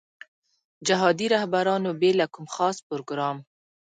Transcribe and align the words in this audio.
جهادي 0.87 1.27
رهبرانو 1.35 1.89
بې 2.01 2.11
له 2.19 2.25
کوم 2.33 2.45
خاص 2.55 2.77
پروګرام. 2.89 3.37